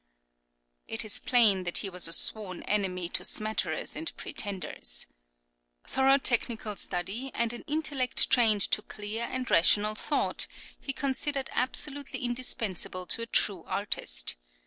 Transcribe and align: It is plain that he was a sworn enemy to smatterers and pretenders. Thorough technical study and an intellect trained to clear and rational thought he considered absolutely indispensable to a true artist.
It 0.87 1.05
is 1.05 1.19
plain 1.19 1.61
that 1.65 1.77
he 1.85 1.89
was 1.91 2.07
a 2.07 2.11
sworn 2.13 2.63
enemy 2.63 3.07
to 3.09 3.23
smatterers 3.23 3.95
and 3.95 4.11
pretenders. 4.17 5.05
Thorough 5.85 6.17
technical 6.17 6.75
study 6.75 7.29
and 7.35 7.53
an 7.53 7.63
intellect 7.67 8.31
trained 8.31 8.61
to 8.71 8.81
clear 8.81 9.25
and 9.25 9.47
rational 9.51 9.93
thought 9.93 10.47
he 10.79 10.91
considered 10.91 11.51
absolutely 11.53 12.25
indispensable 12.25 13.05
to 13.05 13.21
a 13.21 13.27
true 13.27 13.63
artist. 13.67 14.37